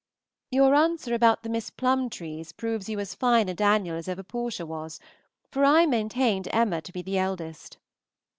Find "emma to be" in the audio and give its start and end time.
6.51-7.03